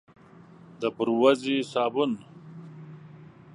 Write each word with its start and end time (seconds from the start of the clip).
د 0.81 0.83
بوروزې 0.95 1.57
صابون، 1.71 2.11